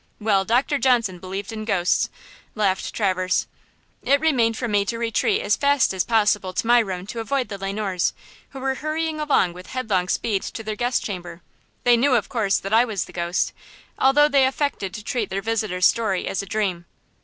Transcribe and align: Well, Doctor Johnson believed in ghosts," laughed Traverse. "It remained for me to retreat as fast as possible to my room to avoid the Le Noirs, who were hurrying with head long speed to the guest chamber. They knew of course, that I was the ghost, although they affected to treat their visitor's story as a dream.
Well, 0.19 0.45
Doctor 0.45 0.79
Johnson 0.79 1.19
believed 1.19 1.51
in 1.51 1.63
ghosts," 1.63 2.09
laughed 2.55 2.91
Traverse. 2.91 3.45
"It 4.01 4.19
remained 4.19 4.57
for 4.57 4.67
me 4.67 4.83
to 4.85 4.97
retreat 4.97 5.43
as 5.43 5.55
fast 5.55 5.93
as 5.93 6.03
possible 6.03 6.53
to 6.53 6.65
my 6.65 6.79
room 6.79 7.05
to 7.05 7.19
avoid 7.19 7.49
the 7.49 7.59
Le 7.59 7.71
Noirs, 7.71 8.13
who 8.49 8.59
were 8.59 8.73
hurrying 8.73 9.21
with 9.53 9.67
head 9.67 9.91
long 9.91 10.07
speed 10.09 10.41
to 10.41 10.63
the 10.63 10.75
guest 10.75 11.03
chamber. 11.03 11.43
They 11.83 11.97
knew 11.97 12.15
of 12.15 12.29
course, 12.29 12.57
that 12.57 12.73
I 12.73 12.83
was 12.83 13.05
the 13.05 13.13
ghost, 13.13 13.53
although 13.99 14.27
they 14.27 14.47
affected 14.47 14.91
to 14.95 15.03
treat 15.03 15.29
their 15.29 15.39
visitor's 15.43 15.85
story 15.85 16.27
as 16.27 16.41
a 16.41 16.47
dream. 16.47 16.87